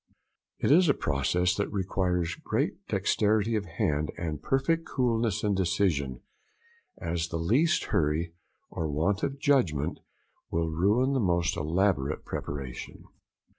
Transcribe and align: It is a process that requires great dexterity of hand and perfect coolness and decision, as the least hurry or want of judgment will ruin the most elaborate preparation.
It 0.57 0.71
is 0.71 0.89
a 0.89 0.95
process 0.95 1.53
that 1.53 1.71
requires 1.71 2.33
great 2.33 2.87
dexterity 2.87 3.55
of 3.55 3.65
hand 3.65 4.09
and 4.17 4.41
perfect 4.41 4.83
coolness 4.83 5.43
and 5.43 5.55
decision, 5.55 6.21
as 6.97 7.27
the 7.27 7.37
least 7.37 7.83
hurry 7.93 8.33
or 8.71 8.89
want 8.89 9.21
of 9.21 9.37
judgment 9.37 9.99
will 10.49 10.71
ruin 10.71 11.13
the 11.13 11.19
most 11.19 11.55
elaborate 11.55 12.25
preparation. 12.25 13.03